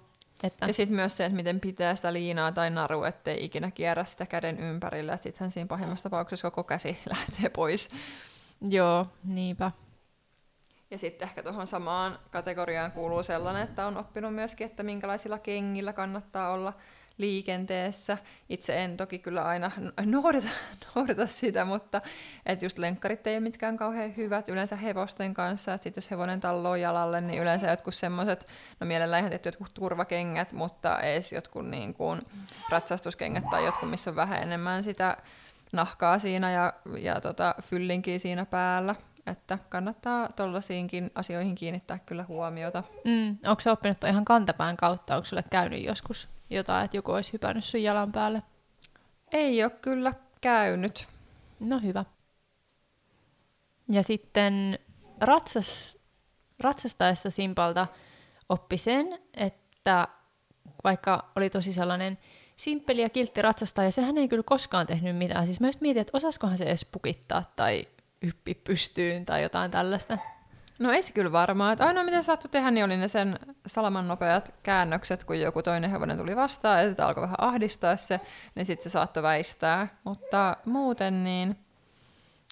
[0.43, 0.67] Että...
[0.67, 4.27] Ja sitten myös se, että miten pitää sitä liinaa tai naru, ettei ikinä kierrä sitä
[4.27, 7.89] käden ympärillä, että sittenhän siinä pahimmassa tapauksessa koko käsi lähtee pois.
[8.69, 9.71] Joo, niinpä.
[10.91, 15.93] Ja sitten ehkä tuohon samaan kategoriaan kuuluu sellainen, että on oppinut myöskin, että minkälaisilla kengillä
[15.93, 16.73] kannattaa olla
[17.19, 18.19] liikenteessä.
[18.49, 19.71] Itse en toki kyllä aina
[20.05, 20.49] noudata,
[20.95, 22.01] noudata sitä, mutta
[22.47, 25.75] että just lenkkarit ei ole mitkään kauhean hyvät yleensä hevosten kanssa.
[25.75, 28.47] Että jos hevonen talloo jalalle, niin yleensä jotkut semmoiset,
[28.81, 32.23] no mielellään ihan tietty jotkut turvakengät, mutta edes jotkut niin kuin
[32.71, 35.17] ratsastuskengät tai jotkut, missä on vähän enemmän sitä
[35.73, 38.95] nahkaa siinä ja, ja tota, fyllinkiä siinä päällä.
[39.27, 42.83] Että kannattaa tuollaisiinkin asioihin kiinnittää kyllä huomiota.
[43.05, 45.17] Mm, onko se oppinut ihan kantapään kautta?
[45.17, 48.43] Onko sulle käynyt joskus jotain, että joku olisi hypännyt sun jalan päälle?
[49.33, 51.07] Ei ole kyllä käynyt.
[51.61, 52.05] No hyvä.
[53.89, 54.79] Ja sitten
[55.21, 55.99] ratsas,
[56.61, 57.87] ratsastaessa Simpalta
[58.49, 60.09] oppi sen, että
[60.85, 62.19] vaikka oli tosi sellainen
[62.57, 65.47] simppeli ja kiltti ratsastaja, sehän ei kyllä koskaan tehnyt mitään.
[65.47, 67.89] Siis mä just mietin, että osaskohan se edes pukittaa tai
[68.27, 70.19] hyppi pystyyn tai jotain tällaista.
[70.81, 71.73] No ei se kyllä varmaan.
[71.73, 75.91] Että ainoa mitä saattoi tehdä, niin oli ne sen salaman nopeat käännökset, kun joku toinen
[75.91, 78.21] hevonen tuli vastaan ja sitten alkoi vähän ahdistaa se,
[78.55, 79.89] niin sitten se saattoi väistää.
[80.05, 81.57] Mutta muuten niin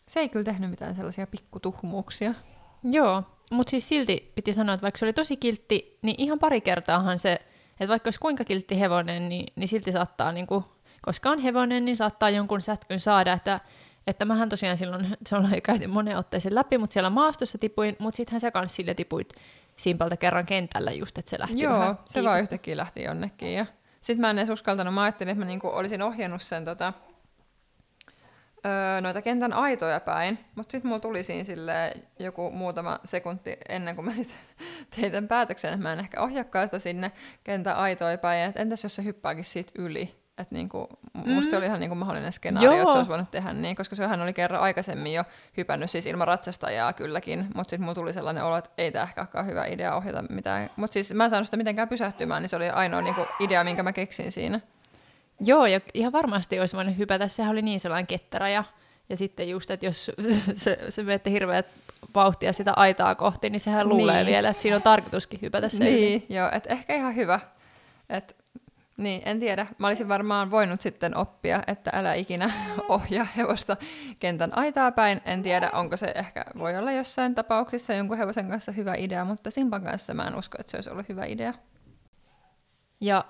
[0.06, 2.34] se ei kyllä tehnyt mitään sellaisia pikkutuhmuuksia.
[2.82, 6.60] Joo, mutta siis silti piti sanoa, että vaikka se oli tosi kiltti, niin ihan pari
[6.60, 7.32] kertaahan se,
[7.80, 10.64] että vaikka olisi kuinka kiltti hevonen, niin, niin silti saattaa, niin kuin,
[11.02, 13.60] koska on hevonen, niin saattaa jonkun sätkyn saada, että
[14.07, 17.97] että mähän tosiaan silloin, se on jo käyty monen otteeseen läpi, mutta siellä maastossa tipuin,
[17.99, 19.33] mutta sittenhän sä kans sille tipuit
[19.77, 23.55] simpalta kerran kentällä just, että se lähti Joo, vähän se vaan yhtäkkiä lähti jonnekin.
[23.55, 23.67] Ja
[24.01, 26.93] sitten mä en edes uskaltanut, mä ajattelin, että mä niinku olisin ohjannut sen tota,
[28.67, 34.05] öö, noita kentän aitoja päin, mutta sitten mulla tuli siinä joku muutama sekunti ennen kuin
[34.05, 34.37] mä sit
[34.97, 37.12] tein tämän päätöksen, että mä en ehkä ohjakaan sitä sinne
[37.45, 40.23] kentän aitoja päin, että entäs jos se hyppääkin siitä yli?
[40.38, 40.88] Että niinku,
[41.27, 42.81] musta se oli ihan niinku mahdollinen skenaario, Joo.
[42.83, 45.25] että se olisi voinut tehdä niin, koska sehän oli kerran aikaisemmin jo
[45.57, 49.20] hypännyt siis ilman ratsastajaa kylläkin, mutta sitten mulla tuli sellainen olo, että ei tämä ehkä
[49.20, 50.70] olekaan hyvä idea ohjata mitään.
[50.77, 53.83] Mutta siis mä en saanut sitä mitenkään pysähtymään, niin se oli ainoa niinku idea, minkä
[53.83, 54.61] mä keksin siinä.
[55.40, 57.29] Joo, ja ihan varmasti olisi voinut hypätä.
[57.29, 58.64] Sehän oli niin sellainen ketterä ja,
[59.09, 60.11] ja sitten just, että jos
[60.55, 61.66] se, se menette hirveät
[62.14, 64.27] vauhtia sitä aitaa kohti, niin sehän luulee Niin.
[64.27, 65.94] vielä, että siinä on tarkoituskin hypätä se yli.
[66.01, 67.40] Niin, joo, että ehkä ihan hyvä.
[68.11, 68.43] Et,
[68.96, 69.66] niin, en tiedä.
[69.78, 72.50] Mä olisin varmaan voinut sitten oppia, että älä ikinä
[72.88, 73.76] ohjaa hevosta
[74.20, 75.20] kentän aitaa päin.
[75.24, 79.50] En tiedä, onko se ehkä, voi olla jossain tapauksissa jonkun hevosen kanssa hyvä idea, mutta
[79.50, 81.54] Simpan kanssa mä en usko, että se olisi ollut hyvä idea.
[83.00, 83.24] Ja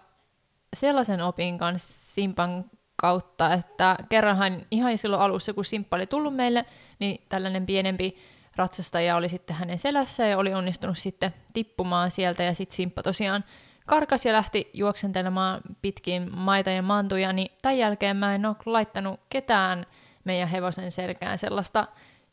[0.76, 2.64] sellaisen opin kanssa Simpan
[2.96, 6.64] kautta, että kerranhan ihan silloin alussa, kun Simppa oli tullut meille,
[6.98, 8.18] niin tällainen pienempi
[8.56, 13.44] ratsastaja oli sitten hänen selässä ja oli onnistunut sitten tippumaan sieltä ja sitten Simppa tosiaan
[13.86, 19.20] karkas ja lähti juoksentelemaan pitkin maita ja mantuja, niin tämän jälkeen mä en ole laittanut
[19.28, 19.86] ketään
[20.24, 21.86] meidän hevosen selkään sellaista,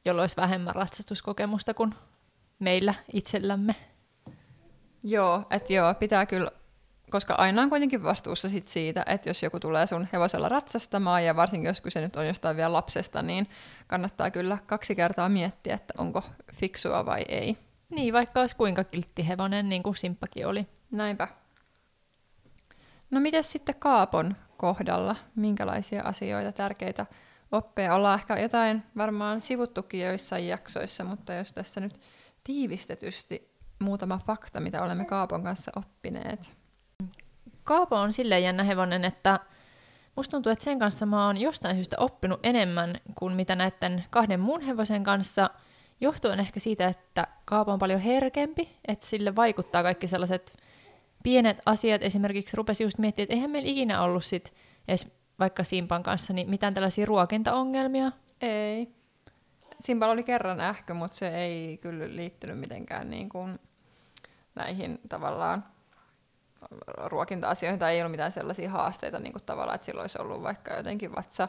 [0.05, 1.95] jolla olisi vähemmän ratsastuskokemusta kuin
[2.59, 3.75] meillä itsellämme.
[5.03, 6.51] Joo, että joo, pitää kyllä,
[7.09, 11.35] koska aina on kuitenkin vastuussa sit siitä, että jos joku tulee sun hevosella ratsastamaan, ja
[11.35, 13.49] varsinkin jos kyse nyt on jostain vielä lapsesta, niin
[13.87, 17.57] kannattaa kyllä kaksi kertaa miettiä, että onko fiksua vai ei.
[17.89, 20.67] Niin, vaikka olisi kuinka kiltti hevonen, niin kuin Simppakin oli.
[20.91, 21.27] Näinpä.
[23.11, 25.15] No miten sitten Kaapon kohdalla?
[25.35, 27.05] Minkälaisia asioita, tärkeitä
[27.51, 27.95] oppeja?
[27.95, 31.99] Ollaan ehkä jotain varmaan sivuttukin joissain jaksoissa, mutta jos tässä nyt
[32.43, 36.51] tiivistetysti muutama fakta, mitä olemme Kaapon kanssa oppineet.
[37.63, 39.39] Kaapo on silleen jännä hevonen, että
[40.15, 44.39] musta tuntuu, että sen kanssa mä oon jostain syystä oppinut enemmän kuin mitä näiden kahden
[44.39, 45.49] muun hevosen kanssa,
[46.01, 50.60] johtuen ehkä siitä, että Kaapo on paljon herkempi, että sille vaikuttaa kaikki sellaiset
[51.23, 52.03] pienet asiat.
[52.03, 54.53] Esimerkiksi rupesi just miettimään, että eihän meillä ikinä ollut sit
[54.87, 55.07] edes
[55.39, 58.11] vaikka Simpan kanssa niin mitään tällaisia ruokintaongelmia.
[58.41, 58.87] Ei.
[59.79, 63.59] Simpalla oli kerran ähkö, mutta se ei kyllä liittynyt mitenkään niin kuin
[64.55, 65.65] näihin tavallaan
[66.97, 70.73] ruokinta-asioihin, tai ei ollut mitään sellaisia haasteita niin kuin tavallaan, että sillä olisi ollut vaikka
[70.73, 71.47] jotenkin vatsa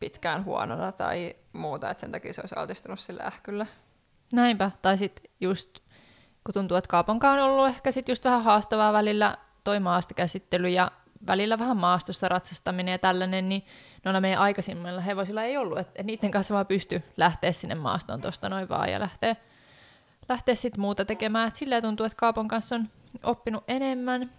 [0.00, 3.66] pitkään huonona tai muuta, että sen takia se olisi altistunut sille ähkylle.
[4.32, 4.70] Näinpä.
[4.82, 5.78] Tai sitten just,
[6.44, 10.90] kun tuntuu, että Kaaponkaan on ollut ehkä sit just vähän haastavaa välillä toi maastokäsittely ja
[11.26, 13.66] välillä vähän maastossa ratsastaminen ja tällainen, niin
[14.04, 18.20] noilla meidän aikaisemmilla hevosilla ei ollut, että et niiden kanssa vaan pysty lähteä sinne maastoon
[18.20, 19.36] tuosta noin vaan ja lähteä,
[20.28, 21.48] lähteä sitten muuta tekemään.
[21.48, 22.88] Et silleen tuntuu, että Kaapon kanssa on
[23.22, 24.30] oppinut enemmän,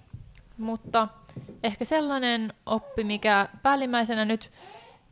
[0.57, 1.07] mutta
[1.63, 4.51] ehkä sellainen oppi, mikä päällimmäisenä nyt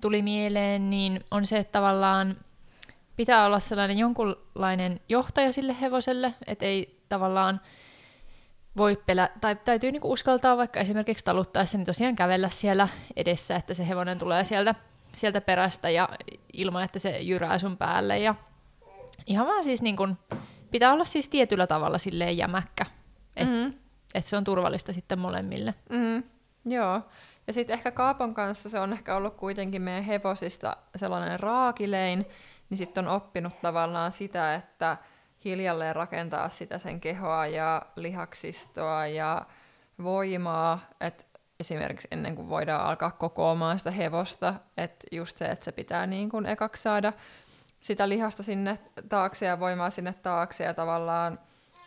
[0.01, 2.37] tuli mieleen, niin on se, että tavallaan
[3.15, 7.61] pitää olla sellainen jonkunlainen johtaja sille hevoselle, että ei tavallaan
[8.77, 13.73] voi pelä, tai täytyy niinku uskaltaa vaikka esimerkiksi taluttaessa, niin tosiaan kävellä siellä edessä, että
[13.73, 14.75] se hevonen tulee sieltä,
[15.15, 16.09] sieltä perästä ja
[16.53, 18.19] ilman, että se jyrää sun päälle.
[18.19, 18.35] Ja
[19.25, 20.17] ihan vaan siis niin kun,
[20.71, 22.85] pitää olla siis tietyllä tavalla silleen jämäkkä,
[23.35, 23.73] että Mm-hmm.
[24.13, 25.73] et se on turvallista sitten molemmille.
[25.89, 26.23] Mm,
[26.65, 27.01] joo.
[27.47, 32.25] Ja sitten ehkä Kaapon kanssa se on ehkä ollut kuitenkin meidän hevosista sellainen raakilein,
[32.73, 34.97] niin sitten on oppinut tavallaan sitä, että
[35.45, 39.45] hiljalleen rakentaa sitä sen kehoa ja lihaksistoa ja
[40.03, 41.23] voimaa, että
[41.59, 46.29] esimerkiksi ennen kuin voidaan alkaa kokoamaan sitä hevosta, että just se, että se pitää niin
[46.29, 47.13] kuin ekaksi saada
[47.79, 51.39] sitä lihasta sinne taakse ja voimaa sinne taakse ja tavallaan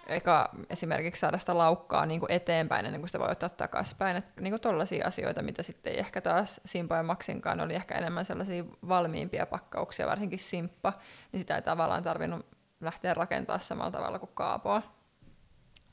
[0.07, 4.16] eka esimerkiksi saada sitä laukkaa niin kuin eteenpäin ennen kuin sitä voi ottaa takaspäin.
[4.16, 8.25] Että niin kuin asioita, mitä sitten ei ehkä taas Simpa ja Maxinkaan oli ehkä enemmän
[8.25, 10.92] sellaisia valmiimpia pakkauksia, varsinkin Simppa,
[11.33, 12.47] niin sitä ei tavallaan tarvinnut
[12.81, 14.83] lähteä rakentaa samalla tavalla kuin Kaapoa.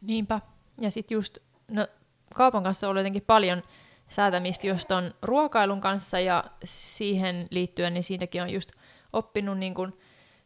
[0.02, 0.40] Niinpä.
[0.82, 1.38] Ja sitten just,
[1.72, 1.88] no
[2.36, 3.64] Kaapon kanssa on ollut jotenkin paljon
[4.08, 8.72] säätämistä just ton ruokailun kanssa ja siihen liittyen, niin siitäkin on just
[9.14, 10.00] oppinut, niin kuin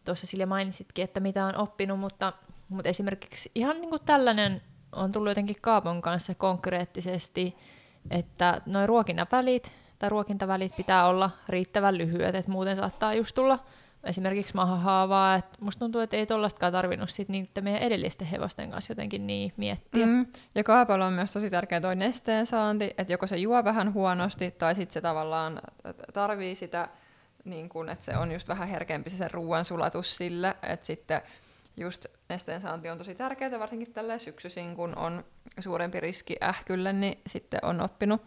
[0.06, 2.34] tuossa Silja mainitsitkin, että mitä on oppinut, mutta,
[2.70, 7.58] mutta esimerkiksi ihan niin kuin tällainen on tullut jotenkin Kaapon kanssa konkreettisesti,
[8.12, 13.60] että noin ruokinnan välit tai ruokintavälit pitää olla riittävän lyhyet, että muuten saattaa just tulla
[14.04, 18.92] esimerkiksi mahahaavaa, että musta tuntuu, että ei tollastakaan tarvinnut sit niiden meidän edellisten hevosten kanssa
[18.92, 20.06] jotenkin niin miettiä.
[20.06, 20.26] Mm.
[20.56, 24.52] Ja Kaapolla on myös tosi tärkeä toi nesteen saanti, että joko se juo vähän huonosti
[24.52, 25.62] tai sitten se tavallaan
[26.14, 26.88] tarvii sitä,
[27.46, 29.66] niin että se on just vähän herkempi se ruoan
[30.02, 31.22] sille, että sitten
[31.78, 35.24] just nesteen saanti on tosi tärkeää, varsinkin tällä syksyisin, kun on
[35.60, 38.22] suurempi riski ähkylle, niin sitten on oppinut,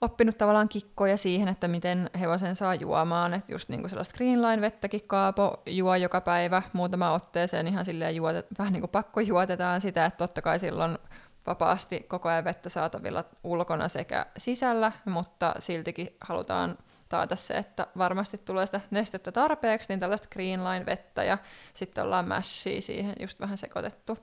[0.00, 4.60] oppinut tavallaan kikkoja siihen, että miten hevosen saa juomaan, että just niin kuin sellaista greenline
[4.60, 9.80] vettäkin kaapo juo joka päivä muutama otteeseen ihan silleen juotet, vähän niin kuin pakko juotetaan
[9.80, 10.98] sitä, että totta kai silloin
[11.46, 16.78] vapaasti koko ajan vettä saatavilla ulkona sekä sisällä, mutta siltikin halutaan
[17.10, 21.38] taata se, että varmasti tulee sitä nestettä tarpeeksi, niin tällaista greenline vettä ja
[21.74, 24.18] sitten ollaan mashia siihen just vähän sekoitettu.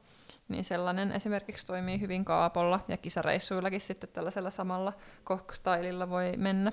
[0.48, 4.94] Niin sellainen esimerkiksi toimii hyvin kaapolla ja kisareissuillakin sitten tällaisella samalla
[5.26, 6.72] cocktaililla voi mennä.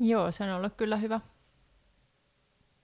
[0.00, 1.20] Joo, se on ollut kyllä hyvä.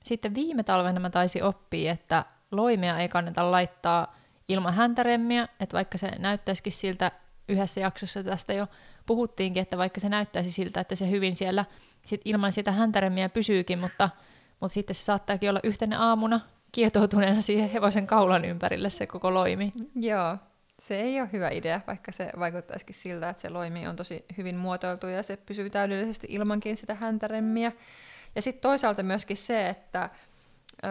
[0.04, 4.16] Sitten viime talvena mä taisin oppia, että loimea ei kannata laittaa
[4.48, 7.10] ilman häntäremmiä, että vaikka se näyttäisikin siltä
[7.48, 8.66] yhdessä jaksossa tästä jo
[9.06, 11.64] puhuttiinkin, että vaikka se näyttäisi siltä, että se hyvin siellä
[12.06, 14.10] sit ilman sitä häntäremmiä pysyykin, mutta,
[14.60, 16.40] mutta sitten se saattaakin olla yhtenä aamuna
[16.72, 19.72] kietoutuneena siihen hevosen kaulan ympärille se koko loimi.
[19.94, 20.36] Joo,
[20.78, 24.56] se ei ole hyvä idea, vaikka se vaikuttaisikin siltä, että se loimi on tosi hyvin
[24.56, 27.72] muotoiltu ja se pysyy täydellisesti ilmankin sitä häntäremmiä.
[28.34, 30.10] Ja sitten toisaalta myöskin se, että
[30.84, 30.90] öö,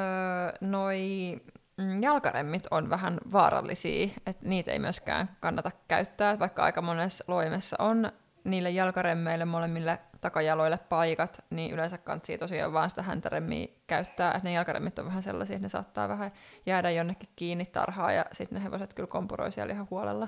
[0.62, 1.38] noi
[2.02, 8.12] jalkaremmit on vähän vaarallisia, että niitä ei myöskään kannata käyttää, vaikka aika monessa loimessa on
[8.44, 14.54] niille jalkaremmeille molemmille takajaloille paikat, niin yleensä kantsii tosiaan vaan sitä häntäremmiä käyttää, että ne
[14.54, 16.32] jalkaremmit on vähän sellaisia, että ne saattaa vähän
[16.66, 20.28] jäädä jonnekin kiinni tarhaa ja sitten ne hevoset kyllä kompuroi siellä ihan huolella.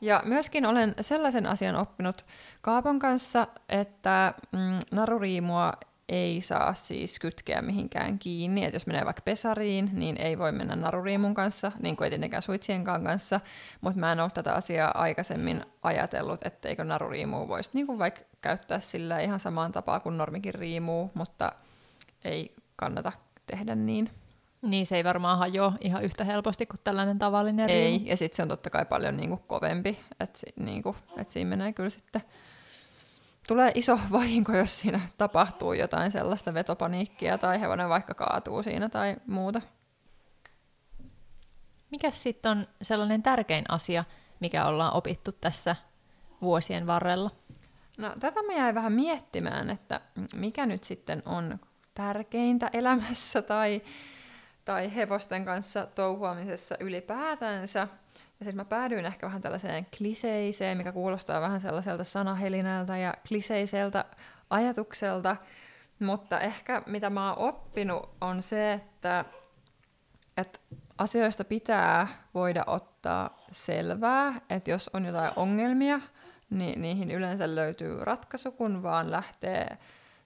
[0.00, 2.26] Ja myöskin olen sellaisen asian oppinut
[2.60, 5.72] Kaapon kanssa, että mm, naruriimua
[6.08, 8.64] ei saa siis kytkeä mihinkään kiinni.
[8.64, 12.42] että jos menee vaikka pesariin, niin ei voi mennä naruriimun kanssa, niin kuin ei tietenkään
[12.42, 13.40] suitsienkaan kanssa.
[13.80, 18.78] Mutta mä en ole tätä asiaa aikaisemmin ajatellut, etteikö naruriimua voisi niin kuin vaikka käyttää
[18.78, 21.52] sillä ihan samaan tapaan kuin normikin riimuu, mutta
[22.24, 23.12] ei kannata
[23.46, 24.10] tehdä niin.
[24.62, 28.06] Niin se ei varmaan hajoa ihan yhtä helposti kuin tällainen tavallinen Ei, riimu.
[28.06, 31.90] ja sitten se on totta kai paljon niinku kovempi, että niinku, et siinä menee kyllä
[31.90, 32.22] sitten
[33.48, 39.16] tulee iso vahinko, jos siinä tapahtuu jotain sellaista vetopaniikkia tai hevonen vaikka kaatuu siinä tai
[39.26, 39.62] muuta.
[41.90, 44.04] Mikä sitten on sellainen tärkein asia,
[44.40, 45.76] mikä ollaan opittu tässä
[46.42, 47.30] vuosien varrella?
[47.98, 50.00] No tätä mä jäin vähän miettimään, että
[50.34, 51.58] mikä nyt sitten on
[51.94, 53.82] tärkeintä elämässä tai,
[54.64, 57.88] tai hevosten kanssa touhuamisessa ylipäätänsä.
[58.40, 64.04] Ja sitten mä päädyin ehkä vähän tällaiseen kliseiseen, mikä kuulostaa vähän sellaiselta sanahelinältä ja kliseiseltä
[64.50, 65.36] ajatukselta.
[65.98, 69.24] Mutta ehkä mitä mä oon oppinut on se, että,
[70.36, 70.58] että
[70.98, 76.00] asioista pitää voida ottaa selvää, että jos on jotain ongelmia,
[76.50, 79.78] niin niihin yleensä löytyy ratkaisu, kun vaan lähtee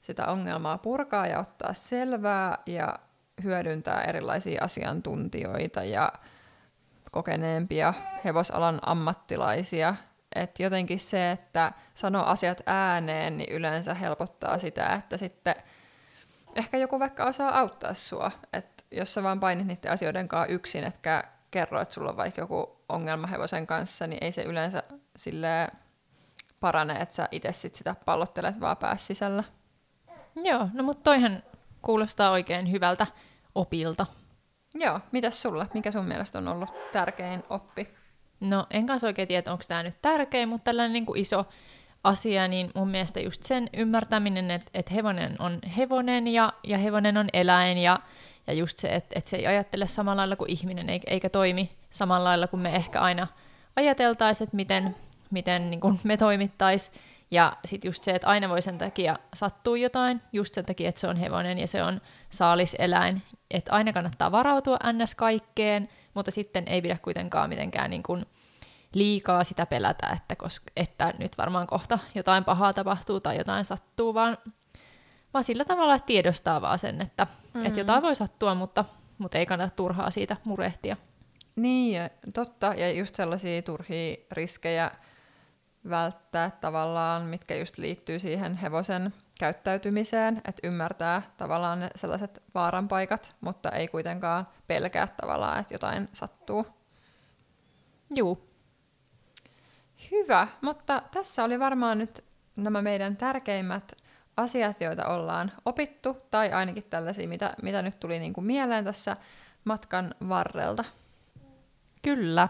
[0.02, 2.98] sitä ongelmaa purkaa ja ottaa selvää ja
[3.42, 6.12] hyödyntää erilaisia asiantuntijoita ja
[7.12, 7.94] kokeneempia
[8.24, 9.94] hevosalan ammattilaisia.
[10.34, 15.54] Et jotenkin se, että sanoo asiat ääneen, niin yleensä helpottaa sitä, että sitten
[16.54, 18.30] ehkä joku vaikka osaa auttaa sua.
[18.52, 22.40] Et jos sä vaan painit niiden asioiden kanssa yksin, etkä kerro, että sulla on vaikka
[22.40, 24.82] joku ongelma hevosen kanssa, niin ei se yleensä
[25.16, 25.68] sille
[26.60, 29.44] parane, että sä itse sit sitä pallottelet vaan päässä sisällä.
[30.44, 31.42] Joo, no mutta toihan
[31.82, 33.06] kuulostaa oikein hyvältä
[33.54, 34.06] opilta.
[34.74, 35.66] Joo, mitäs sulla?
[35.74, 37.88] Mikä sun mielestä on ollut tärkein oppi?
[38.40, 41.46] No en kanssa oikein tiedä, onko tämä nyt tärkein, mutta tällainen niin kuin iso
[42.04, 47.16] asia, niin mun mielestä just sen ymmärtäminen, että, että hevonen on hevonen ja, ja hevonen
[47.16, 48.00] on eläin ja,
[48.46, 51.72] ja just se, että, että se ei ajattele samalla lailla kuin ihminen eikä, eikä toimi
[51.90, 53.26] samalla lailla kuin me ehkä aina
[53.76, 54.96] ajateltaisiin, että miten,
[55.30, 56.96] miten niin kuin me toimittaisiin.
[57.30, 61.00] Ja sitten just se, että aina voi sen takia sattua jotain, just sen takia, että
[61.00, 63.22] se on hevonen ja se on saaliseläin.
[63.52, 65.14] Että aina kannattaa varautua ns.
[65.14, 68.26] kaikkeen, mutta sitten ei pidä kuitenkaan mitenkään niin kuin
[68.94, 74.14] liikaa sitä pelätä, että, koska, että nyt varmaan kohta jotain pahaa tapahtuu tai jotain sattuu,
[74.14, 74.38] vaan,
[75.34, 77.66] vaan sillä tavalla, että tiedostaa vaan sen, että, mm-hmm.
[77.66, 78.84] että jotain voi sattua, mutta,
[79.18, 80.96] mutta ei kannata turhaa siitä murehtia.
[81.56, 82.66] Niin, ja totta.
[82.66, 84.90] Ja just sellaisia turhia riskejä
[85.90, 93.70] välttää tavallaan, mitkä just liittyy siihen hevosen käyttäytymiseen, että ymmärtää tavallaan ne sellaiset vaaranpaikat, mutta
[93.70, 96.66] ei kuitenkaan pelkää tavallaan, että jotain sattuu.
[98.10, 98.48] Juu.
[100.10, 102.24] Hyvä, mutta tässä oli varmaan nyt
[102.56, 103.92] nämä meidän tärkeimmät
[104.36, 109.16] asiat, joita ollaan opittu, tai ainakin tällaisia, mitä, mitä nyt tuli niin kuin mieleen tässä
[109.64, 110.84] matkan varrelta.
[112.02, 112.48] Kyllä.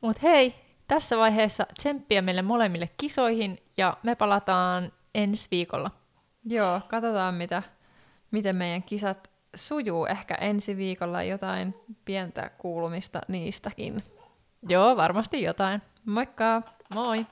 [0.00, 0.54] Mutta hei,
[0.88, 5.90] tässä vaiheessa tsemppiä meille molemmille kisoihin ja me palataan ensi viikolla.
[6.44, 7.62] Joo, katsotaan mitä,
[8.30, 10.06] miten meidän kisat sujuu.
[10.06, 14.04] Ehkä ensi viikolla jotain pientä kuulumista niistäkin.
[14.68, 15.82] Joo, varmasti jotain.
[16.06, 16.62] Moikka!
[16.94, 17.26] Moi!